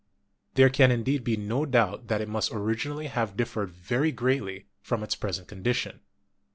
[0.55, 5.03] There can indeed be no doubt that it must originally have differed very greatly from
[5.03, 5.99] its pres ent condition.